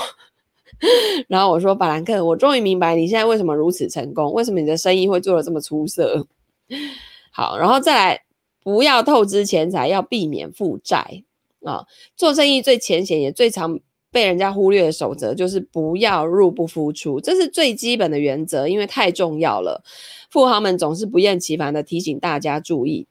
[1.27, 6.27] 然后我说：“法兰克，我终于明白你现在为什么如此成功，为什么你的生意会做得这么出色。
[7.33, 8.21] ”好，然后再来，
[8.63, 11.23] 不要透支钱财，要避免负债。
[11.63, 13.79] 啊，做生意最浅显也最常
[14.11, 19.83] 被人家忽略的守则就是不要入不敷出，这是最基本的原则，因为太重要了。
[20.31, 23.07] 富豪们总是不厌其烦的提醒大家注意。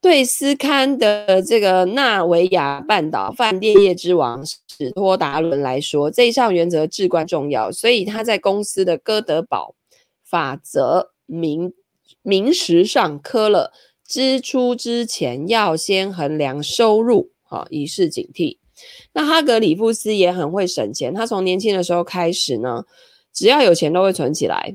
[0.00, 9.74] 对斯堪的这个纳维亚半岛饭店业之王史托达伦来说，这一项原则至关重要，所以他在公司的哥德堡
[10.24, 11.74] 法则名
[12.22, 13.72] 名实上刻了：
[14.06, 17.30] 支出之前要先衡量收入。
[17.50, 18.58] 好，以示警惕。
[19.12, 22.84] 那哈格里夫斯也很会省钱，他从年轻的时候开始呢，
[23.32, 24.72] 只要有钱都会存起来。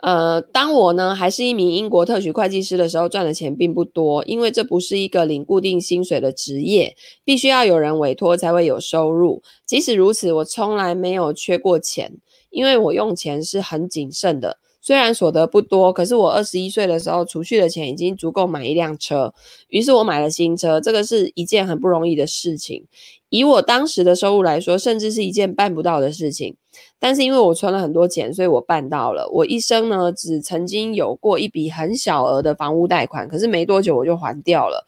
[0.00, 9.42] 呃，当我呢还是一名英国特许会计师的时候，赚的钱并不多，因为这不是一个领固定薪水的职业，必须要有人委托才会有收入。
[9.66, 12.16] 即使如此，我从来没有缺过钱，
[12.48, 14.58] 因为我用钱是很谨慎的。
[14.88, 19.34] 虽然所得不多，可是我二十一岁的时候储蓄的钱已经足够买一辆车，
[19.68, 20.80] 于是我买了新车。
[20.80, 22.86] 这个是一件很不容易的事情，
[23.28, 26.56] 以我当时的收入来说，甚至是一件办不到的事情。
[26.98, 29.28] 但是因为我存了很多钱，所以我办到了。
[29.30, 34.86] 我一生呢，只曾经有过一笔很小额的房屋贷款，可是没多久我就还掉了。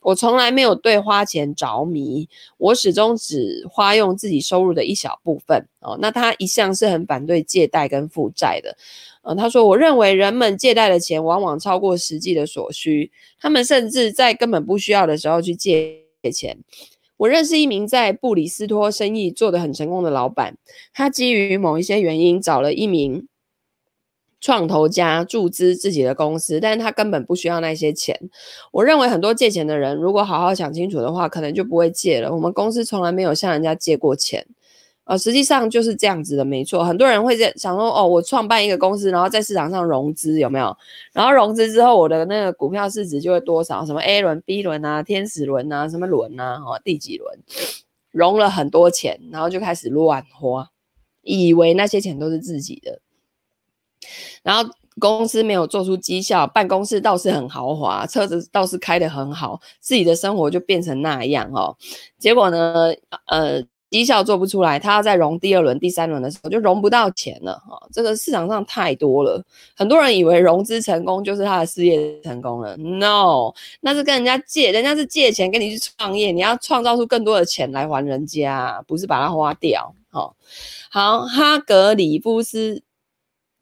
[0.00, 5.98] 我从来没有对花钱着迷，我始终只花用自己收入的一小部分哦。
[6.00, 8.76] 那他一向是很反对借贷跟负债的，
[9.22, 16.00] 嗯、他说，我认为人们借贷的钱往往超过实际的所需，他们甚至在根本不需要的时候去借
[16.32, 16.58] 钱。
[17.16, 20.56] 我认识一名在布里斯托生意做得很成功的老板，
[20.94, 23.26] 他基于某一些原因找了一名。
[24.40, 28.16] 创投家注资自己的公司，但是他根本不需要那些钱。
[28.70, 32.32] 我认为很多借钱的人，如果好好想清楚的话，可能就不会借了。
[32.34, 34.46] 我们公司从来没有向人家借过钱，
[35.04, 36.84] 呃，实际上就是这样子的，没错。
[36.84, 40.76] 很多人会在想说，哦，我创办一个公司，然后在市场上融资，有没有？
[41.12, 43.84] 然后融资之后，我的那个股票市值就会多少？
[43.84, 47.38] 什么 A 轮、B 轮啊，天使轮啊，什么轮啊，哦，第几轮？
[48.10, 50.70] 融了很多钱，然后就开始乱花，
[51.22, 53.00] 以为那些钱都是自己的。
[54.42, 61.76] 然后公司没有做出绩效，办公室倒是很豪华，车子倒是开得很好，自己的生活就变成那样哦。
[62.18, 62.92] 结果呢，
[63.26, 67.88] 呃，绩效做不出来，他要再融第二轮、第三轮的时候就融不到钱了哈、哦。
[67.92, 69.40] 这个市场上太多了，
[69.76, 79.94] 很多人以为融资成功就是他的事业成功了，no，那是跟人家借，人家是借钱跟你去创业，你要创造出更多的钱来还人家，不是把它花掉。
[80.10, 80.34] 哦、
[80.90, 82.82] 好，哈格里夫斯。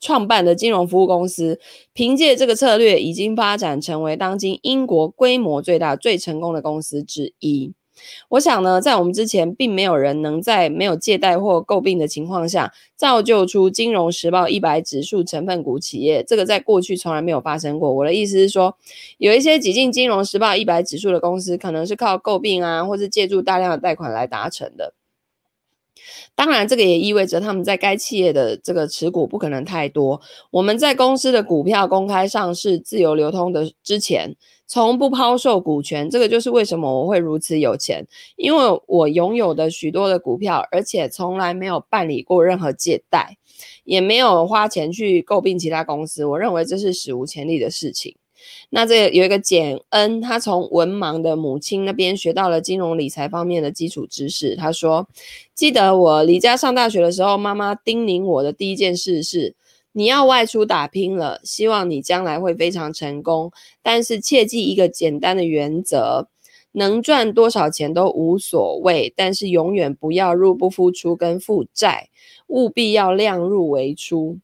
[0.01, 1.59] 创办的金融服务公司，
[1.93, 7.73] 凭借这个策略，已经发展成为当今英国规模最大、最成功的公司之一。
[8.29, 16.23] 我想呢，在我们之前，并没有人能在没有借贷或诟病的情况下，造就出《金融时报》一百指数成分股企业。
[16.23, 17.91] 这个在过去从来没有发生过。
[17.91, 18.77] 我的意思是说，
[19.17, 24.93] 有一些挤进《金融时报》一百指数的公司，可能是靠诟病啊，或是借助大量的贷款来达成的。
[26.37, 30.21] 当然，这个也意味着他们在该企业的这个持股不可能太多。
[30.51, 36.11] 我们在公司的股票公开上市、自由流通的之前，从不抛售股权。
[36.11, 43.39] 这个就是为什么我会如此有钱，因为我拥有的许多的股票，而且从来没有办理过任何借贷，
[43.85, 46.27] 也没有花钱去诟病其他公司。
[46.27, 48.15] 我认为这是史无前例的事情。
[48.71, 54.57] 那这有一个简恩，他从文盲的母亲那边学到了金融理财方面的基础知识。
[54.57, 55.07] 他说
[55.55, 59.55] ：“记得我离家上大学的时候，妈妈叮咛我的第一件事是：
[59.93, 63.53] 你要外出打拼了，希望你将来会非常成功。
[63.83, 66.29] 但是切记一个简单的原则：
[66.73, 72.11] 能赚多少钱都无所谓，但是永远不要入不敷出跟负债，
[72.49, 74.39] 务必要量入为出。”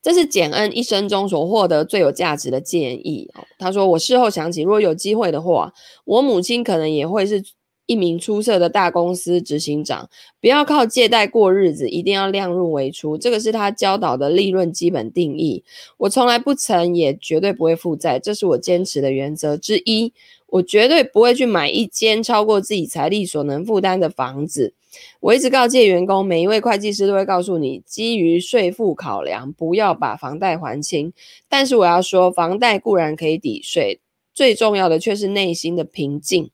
[0.00, 3.30] 这是简恩一生中所获得最有价值的建议。
[3.58, 5.72] 他说：“我事后想起，如果有机会的话，
[6.04, 7.42] 我母亲可能也会是
[7.86, 10.08] 一名出色的大公司执行长。
[10.40, 13.18] 不要靠借贷过日子，一定要量入为出。
[13.18, 15.64] 这个是他教导的利润基本定义。
[15.98, 20.12] 我从来不曾，也绝对不会负债，这是我坚持的原则之一。
[20.46, 24.72] 我绝对不会去买一间超过自己财力所能负担的房子。”
[25.20, 31.12] 我一直告诫员工，每一位会计师都会告诉你，基于税负考量，不要把房贷还清。
[31.48, 34.00] 但是我要说，房贷固然可以抵税，
[34.32, 36.50] 最重要的却是内心的平静。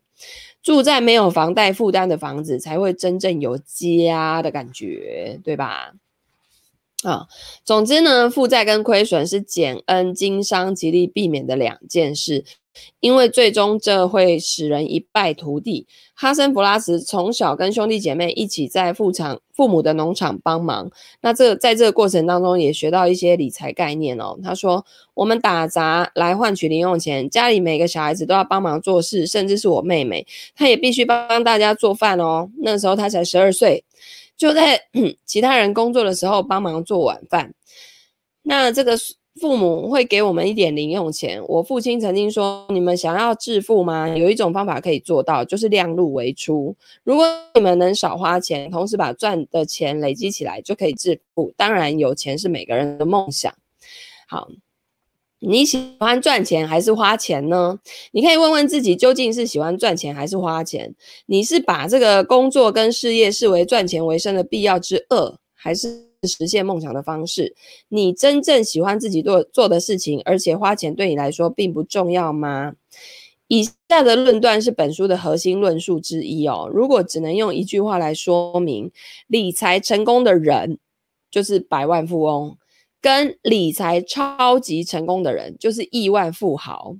[0.62, 5.92] 住在没有房贷负担的房子，才会真正有家的感觉，对吧？
[7.02, 7.26] 啊，
[7.64, 12.46] 总之呢，负债跟亏损是简恩经商极力避免的两件事。
[13.00, 15.86] 因为最终这会使人一败涂地。
[16.14, 24.38] 哈森弗拉斯从小跟兄弟姐妹一起在父厂父母的农场帮忙，那这在这个过程当中也学到一些理财概念哦。
[24.42, 32.48] 他说：“我们打杂来换取零用钱，家里每个小孩子都要帮忙做事，甚至是我妹妹，她也必须帮大家做饭哦。
[32.58, 33.84] 那时候她才十二岁，
[34.36, 34.80] 就在
[35.26, 37.52] 其他人工作的时候帮忙做晚饭。
[38.42, 38.96] 那这个。”
[39.40, 41.42] 父母会给我们一点零用钱。
[41.48, 44.08] 我父亲曾经说：“你们想要致富吗？
[44.08, 46.76] 有一种方法可以做到，就是量入为出。
[47.02, 51.52] 如果你们能少花钱，同时把赚的钱累积起来，就可以致富。
[51.56, 53.52] 当然，有钱是每个人的梦想。
[54.28, 54.48] 好，
[55.40, 57.80] 你喜欢赚钱还是花钱呢？
[58.12, 60.94] 你可以问问自己，究竟是喜欢赚钱还是花钱？
[61.26, 66.13] 你是把这个工作跟事业视为赚钱为生的必要之恶，还是？
[66.26, 67.54] 实现梦想的方式，
[67.88, 72.74] 你真正喜欢自己做做的事情，而且花钱对你来说并不重要吗？
[73.48, 76.68] 以下的论断是本书的核心论述之一哦。
[76.72, 78.90] 如果只能用一句话来说明，
[79.26, 80.78] 理财成功的人
[81.30, 82.56] 就是百万富翁，
[83.02, 86.96] 跟理财超级成功的人就是亿万富豪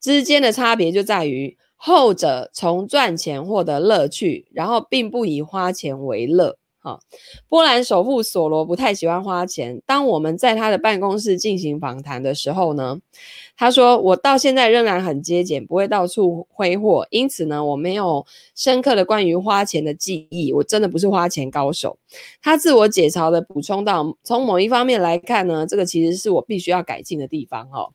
[0.00, 6.58] 之间的差别就在于，后者从赚钱获得乐趣，然后并不以花钱为乐。
[6.80, 7.00] 好，
[7.48, 9.82] 波兰首富索罗不太喜欢花钱。
[9.84, 12.98] 当我们在他的办公室进行访谈的时候呢，
[13.56, 17.04] 他说：“我到现在仍然很节俭，不会到处挥霍。
[17.10, 18.24] 因此呢，我没有
[18.54, 20.52] 深刻的关于花钱的记忆。
[20.52, 21.98] 我真的不是花钱高手。”
[22.40, 27.90] 他自我解嘲的补充道：“从某一方面来看呢，这个其实是我必须要改进的地方。”哈。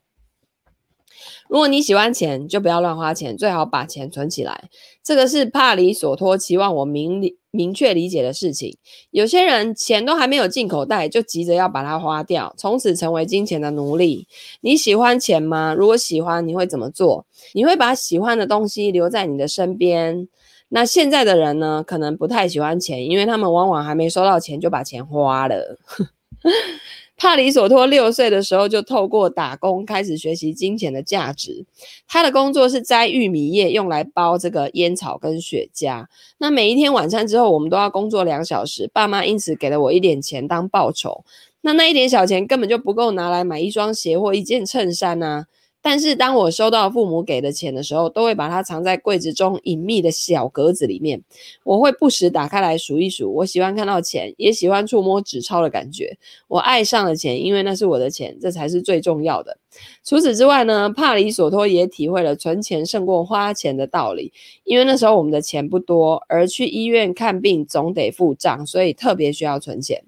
[1.48, 4.70] 如果你喜欢钱，就不要乱花钱，最好把钱存起来。
[5.04, 8.78] 这个是帕里索托期望我明理明确理解的事情。
[9.12, 14.28] 有些人钱都还没有进口袋，就急着要把它花掉，从此成为金钱的奴隶。
[14.62, 15.76] 你喜欢钱吗？
[15.78, 17.26] 如果喜欢，你会怎么做？
[17.54, 20.28] 你会把喜欢的东西留在你的身边。
[20.70, 25.78] 那现在的人呢，可能不太喜欢钱，因为他们往往还没收到钱就把钱花了。
[27.16, 31.66] 帕里索托六岁的时候就透过打工开始学习金钱的价值。
[32.08, 36.06] 他的工作是摘玉米叶，用来包这个烟草跟雪茄。
[36.40, 41.24] 那每一天晚餐之后，我们都要工作两小时，爸妈因此给了我一点钱当报酬。
[41.62, 45.46] 那那一点小钱根本就不够拿来买一双鞋或一件衬衫啊。
[45.84, 51.22] 但是当我收到父母给的钱的时候，都会把它藏在柜子中隐秘的小格子里面。
[51.66, 53.34] 我会不时打开来数一数。
[53.34, 56.18] 我喜欢看到钱，也喜欢触摸纸钞的感觉。
[56.48, 59.58] 我爱上了钱，因为那是我的钱，这才是最重要的。
[60.06, 64.32] 除此之外呢，帕里索托也体会了存钱胜过花钱的道理。
[64.64, 70.02] 因为那时候我们的钱不多，而去医院看病总得付账，所以特别需要存钱。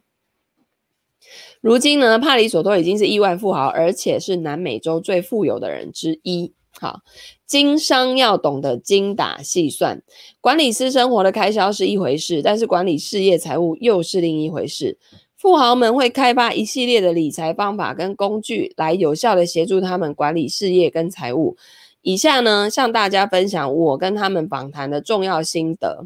[1.66, 6.54] 如今呢，帕里索托已经是亿万富豪，而且是南美洲最富有的人之一。
[6.80, 7.00] 好，
[7.48, 10.04] 经商要懂得精打细算，
[10.40, 15.00] 管理私生活的开销是一回事，但是管理事业财务又是另一回事。
[15.36, 21.58] 富豪们会开发一系列的理财方法跟工具，来有效的协助他们管理事业跟财务。
[22.04, 26.06] 以下呢，向大家分享我跟他们访谈的重要心得。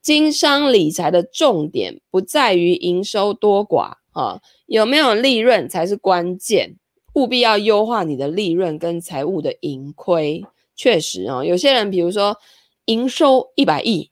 [0.00, 3.94] 经商理财的重点不在于营收多寡。
[4.12, 6.76] 啊，有没有利润才是关键，
[7.14, 10.44] 务必要优化你的利润跟财务的盈亏。
[10.74, 12.38] 确实啊，有些人比如说
[12.86, 14.10] 营收一百亿，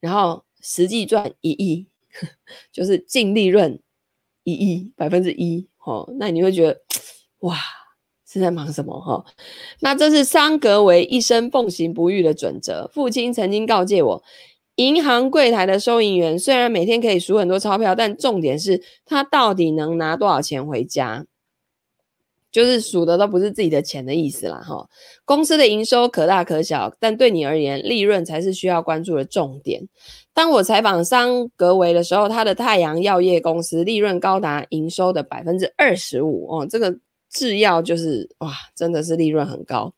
[0.00, 1.86] 然后实际赚一亿，
[2.72, 3.80] 就是净利润
[4.44, 6.80] 一亿百分之一，哦，那你会觉得
[7.40, 7.56] 哇，
[8.26, 9.24] 是在忙什么哈？
[9.80, 12.90] 那这是桑格维一生奉行不渝的准则。
[12.92, 14.22] 父亲曾经告诫我。
[14.76, 21.26] 银行柜台的收银员虽然每天可以数很多钞票，但重点是他到底能拿多少钱回家，
[22.50, 24.62] 就是数的都不是自己的钱的意思啦。
[24.66, 24.88] 哈，
[25.24, 29.86] 公司的营收可大可小，但对你而言，利润才是需要关注的重点。
[30.32, 36.98] 当我采访桑格维的时候，他的太阳药业公司利润高达营收的百分之二十五哦，这个。
[37.32, 39.94] 制药就是哇，真的是利润很高，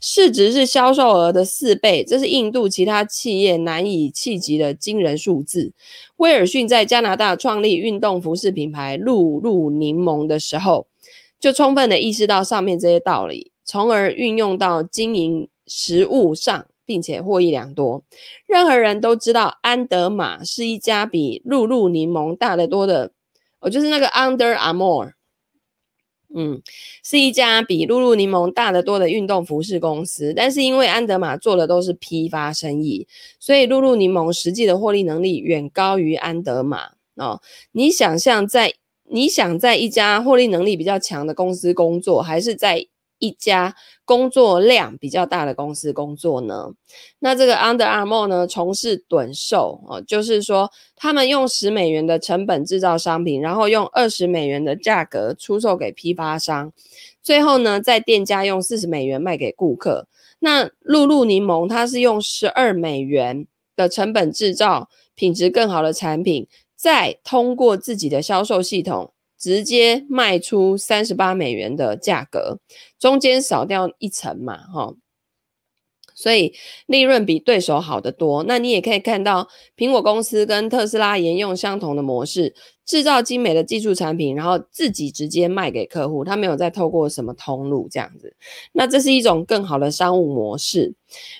[0.00, 5.72] 市值是销售额的四倍，这是印度其他企业难以企及的惊人数字。
[6.18, 10.86] 威尔逊在加拿大创立运动服饰品牌露露柠檬的时候，
[11.40, 18.04] 就充分的意识到上面这些道理，从而运用到经营实务上，并且获益良多。
[18.46, 23.10] 任何人都知道，安德玛是一家比露露柠檬大得多的，
[23.58, 25.15] 哦，就是那个 Under Armour。
[26.38, 26.60] 嗯，
[27.02, 33.08] 是一家比露露柠檬大得多的运动服饰公司，但是因为安德玛做的都是批发生意，
[33.40, 37.40] 所以露露柠檬实际的获利能力远高于安德玛哦。
[37.72, 38.74] 你想象在
[39.08, 42.86] 你想在一家获利能力比较强的公司工作，还是在
[43.18, 46.70] 一家工作量比较大的公司工作呢？
[47.18, 56.72] 那这个 Under Armour 呢，从事短售哦，就是说他们用十美元的成本制造商品，然后用二十美元的价格出售给批发商，
[57.22, 60.06] 最后呢，在店家用四十美元卖给顾客。
[60.38, 66.46] 那露露柠檬它是用十二美元的成本制造品质更好的产品，
[66.76, 69.12] 再通过自己的销售系统。
[69.38, 72.58] 直接卖出三十八美元的价格，
[72.98, 74.94] 中间少掉一层嘛，哈，
[76.14, 76.54] 所以
[76.86, 78.44] 利润比对手好得多。
[78.44, 82.54] 那你也可以看到，苹果公司跟特斯拉沿用相同的模式。
[82.86, 88.32] 制造精美的技术产品，然后自己直接卖给客户，他没有再透过什么通路这样子。
[88.72, 90.94] 那这是一种更好的商务模式。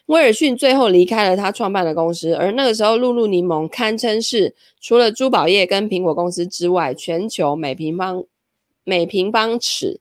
[0.07, 8.25] 威尔逊最后离开了他创办的公司，而那个时候，露露柠檬堪称是除了珠宝业跟苹果公司之外，全球每平方
[8.83, 10.01] 每平方尺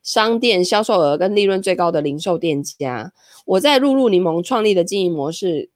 [0.00, 3.12] 商店销售额跟利润最高的零售店家。
[3.46, 5.70] 我在露露柠檬创立的经营模式，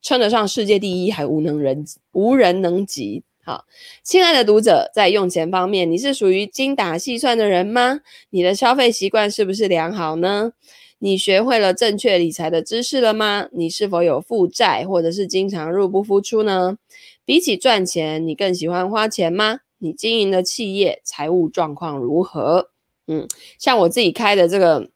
[0.00, 3.24] 称得上世界第一，还无能人无人能及。
[3.42, 3.64] 好，
[4.02, 8.00] 亲爱的读者，在用钱方面，你是属于精打细算的人吗？
[8.28, 10.52] 你的消费习惯是不是良好呢？
[10.98, 13.48] 你学会了正确理财的知识了吗？
[13.52, 16.76] 你是否有负债，或者是经常入不敷出呢？
[17.24, 19.60] 比起赚钱，你更喜欢花钱吗？
[19.78, 22.68] 你经营的企业财务状况如何？
[23.06, 23.26] 嗯，
[23.58, 24.90] 像我自己开的这个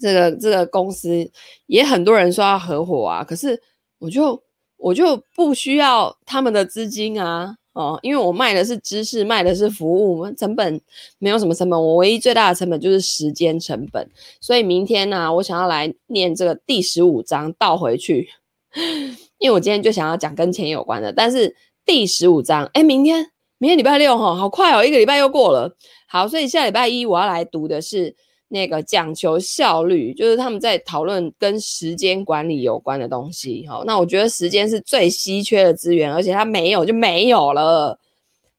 [0.00, 1.30] 这个这个公司，
[1.66, 3.62] 也很多人说要合伙啊，可是
[3.98, 4.42] 我就
[4.76, 7.56] 我就不需要他们的资金啊。
[7.72, 10.80] 哦，因为我卖的是知识，卖的是服务，成本
[11.18, 14.10] 没有什么成本，我唯一最大的成本就是时间成本。
[14.40, 18.30] 所以明天呢、我想要来念这个第十五章，倒回去，
[19.36, 21.12] 因为我今天就想要讲跟钱有关的。
[21.12, 21.54] 但是
[21.84, 25.76] 第十五章，哎，明天，明天礼拜六哈，好快哦，一个礼拜又过了。
[26.08, 28.16] 好，所以下礼拜一我要来读的是。
[28.48, 33.66] 那个讲求效率，就是他们在讨论跟时间管理有关的东西。
[33.66, 37.98] 好，那我觉得时间是最稀缺的资源，而且它没有就没有了，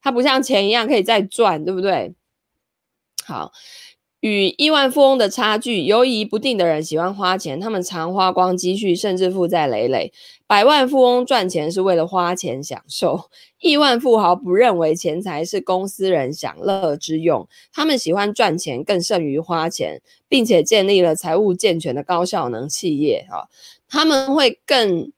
[0.02, 2.14] 它不像钱一样可以再赚，对不对？
[3.26, 3.52] 好。
[4.22, 10.12] 与亿万富翁的差距，犹疑不定的人喜欢花钱，他们常花光积蓄，甚至负债累累。
[10.48, 13.30] 百万富翁赚钱是为了花钱享受，
[13.60, 23.28] 亿万富豪不认为钱财是公司人享乐之用，他们喜欢赚钱更胜于花钱，并且建立了财务健全的高效能企业。
[23.30, 23.50] 哈，
[23.90, 25.12] 他们会更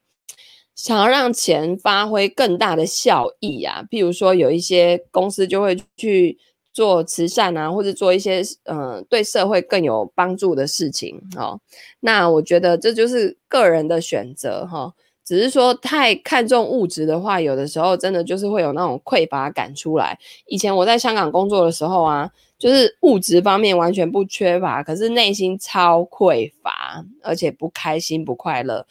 [0.74, 6.38] 想要让钱发挥更大的效益啊，譬如说有一些公司就会去。
[6.72, 11.60] 做慈善啊，或者做一些嗯、对社会更有帮助的事情哦。
[11.98, 14.94] 那我觉得这就是个人的选择哈、
[15.30, 20.18] 只是说太看重物质的话，有的时候真的就是会有那种匮乏感出来。
[20.46, 22.28] 以前我在香港工作的时候啊，
[22.58, 28.84] 就是物质方面完全不缺乏，可是内心超匮乏，而且不开心不快乐，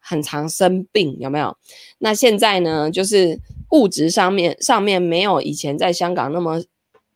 [0.00, 1.54] 很常生病，有没有？
[1.98, 3.38] 那现在呢，就是
[3.72, 6.62] 物质上面上面没有以前在香港那么。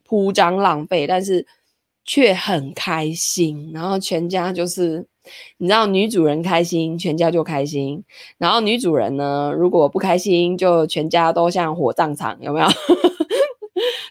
[0.08, 1.44] 铺张浪费，但是
[2.04, 3.72] 却很开心。
[3.74, 5.04] 然后全家就是，
[5.58, 8.04] 你知道，女主人开心，全家就开心。
[8.38, 12.66] 然后女主人呢，如果不开心，就全家都像火葬场，有没有？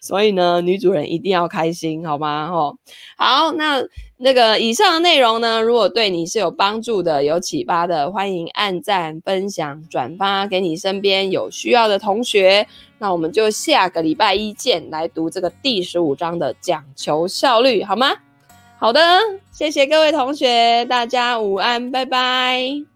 [0.01, 2.47] 所以呢，女主人一定要开心，好吗？
[2.51, 2.78] 吼，
[3.18, 3.84] 好，那
[4.18, 12.68] 那个以上的内容呢，如果对你是有帮助的、有启发的，欢迎按赞、分享、转发给你身边有需要的同学。
[12.99, 18.13] 那我们就下个礼拜一见，来读这个第十五章的讲求效率，好吗？
[18.86, 19.01] 好的，
[19.51, 22.94] 谢谢各位同学，大家午安，拜拜。